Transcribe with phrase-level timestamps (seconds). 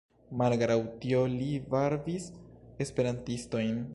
[0.41, 2.27] Malgraŭ tio li varbis
[2.87, 3.83] Esperantistojn.